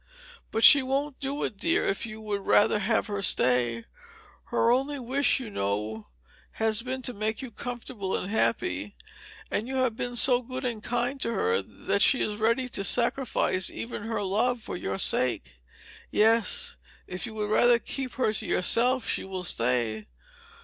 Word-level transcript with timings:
But 0.49 0.63
she 0.63 0.81
won't 0.81 1.19
do 1.19 1.43
it, 1.43 1.57
dear, 1.57 1.85
if 1.85 2.07
you 2.07 2.19
would 2.21 2.43
rather 2.47 2.79
have 2.79 3.05
her 3.05 3.21
stay. 3.21 3.85
Her 4.45 4.71
only 4.71 4.97
wish, 4.97 5.39
you 5.39 5.51
know, 5.51 6.07
has 6.53 6.81
been 6.81 7.03
to 7.03 7.13
make 7.13 7.43
you 7.43 7.51
comfortable 7.51 8.17
and 8.17 8.31
happy; 8.31 8.95
and 9.51 9.67
you 9.67 9.75
have 9.75 9.95
been 9.95 10.15
so 10.15 10.41
good 10.41 10.65
and 10.65 10.83
so 10.83 10.89
kind 10.89 11.21
to 11.21 11.33
her 11.35 11.61
that 11.61 12.01
she 12.01 12.19
is 12.19 12.37
ready 12.39 12.67
to 12.69 12.83
sacrifice 12.83 13.69
even 13.69 14.01
her 14.01 14.23
love 14.23 14.59
for 14.59 14.75
your 14.75 14.97
sake. 14.97 15.57
Yes, 16.09 16.77
if 17.05 17.27
you 17.27 17.35
would 17.35 17.51
rather 17.51 17.77
keep 17.77 18.13
her 18.13 18.33
to 18.33 18.45
yourself 18.47 19.07
she 19.07 19.23
will 19.23 19.43
stay. 19.43 20.07